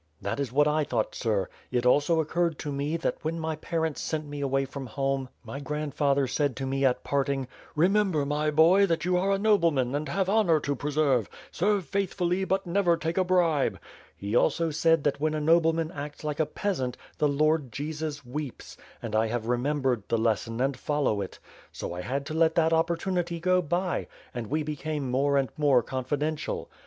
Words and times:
"That 0.19 0.39
is 0.39 0.51
what 0.51 0.67
I 0.67 0.83
thought, 0.83 1.13
sir. 1.13 1.47
It 1.69 1.85
also 1.85 2.19
occurred 2.19 2.57
to 2.57 2.71
me, 2.71 2.97
that 2.97 3.17
when 3.21 3.39
my 3.39 3.55
parents 3.57 4.01
sent 4.01 4.25
me 4.25 4.41
away 4.41 4.65
from 4.65 4.87
home, 4.87 5.29
my 5.43 5.59
grandfather 5.59 6.25
said 6.25 6.55
to 6.55 6.65
me 6.65 6.83
at 6.83 7.03
parting, 7.03 7.47
'Eemember, 7.77 8.25
my 8.25 8.49
boy, 8.49 8.87
that 8.87 9.05
you 9.05 9.15
are 9.15 9.29
a 9.29 9.37
nobleman 9.37 9.93
and 9.93 10.09
have 10.09 10.27
honor 10.27 10.59
to 10.61 10.75
preserve. 10.75 11.29
Serve 11.51 11.85
faithfully, 11.85 12.45
but 12.45 12.65
never 12.65 12.97
take 12.97 13.19
a 13.19 13.23
bribe.' 13.23 13.77
He 14.17 14.35
also 14.35 14.71
said, 14.71 15.03
that 15.03 15.19
when 15.19 15.35
a 15.35 15.39
nobleman 15.39 15.91
acts 15.91 16.23
like 16.23 16.39
a 16.39 16.47
peasant, 16.47 16.97
the 17.19 17.27
Lord 17.29 17.71
Jesus 17.71 18.25
weeps; 18.25 18.77
and 19.03 19.15
I 19.15 19.27
haVe 19.29 19.45
remembered 19.47 20.01
the 20.07 20.17
lesson 20.17 20.59
and 20.61 20.75
follow 20.75 21.21
it. 21.21 21.37
So 21.71 21.93
I 21.93 22.01
had 22.01 22.25
to 22.25 22.33
let 22.33 22.55
that 22.55 22.73
opportunity 22.73 23.39
go 23.39 23.61
by, 23.61 24.07
and 24.33 24.47
we 24.47 24.63
became 24.63 25.11
more 25.11 25.37
and 25.37 25.49
more 25.59 25.83
confidential. 25.83 26.71